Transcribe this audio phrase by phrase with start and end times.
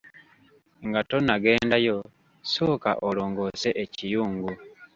[0.87, 1.97] Nga tonnagendayo,
[2.53, 4.51] sooka olongoose ekiyungu.